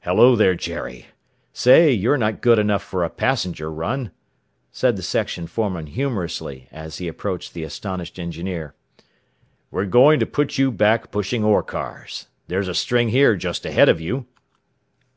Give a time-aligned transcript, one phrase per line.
[0.00, 1.06] "Hello there, Jerry!
[1.52, 4.10] Say, you're not good enough for a passenger run,"
[4.72, 8.74] said the section foreman humorously as he approached the astonished engineer.
[9.70, 12.26] "We're going to put you back pushing ore cars.
[12.48, 14.26] There's a string here just ahead of you."